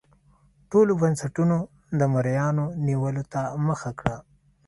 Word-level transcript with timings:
ټولو 0.71 0.91
بنسټونو 1.01 1.57
د 1.99 2.01
مریانو 2.13 2.65
نیولو 2.87 3.23
ته 3.33 3.41
مخه 3.67 3.91
کړه. 3.99 4.17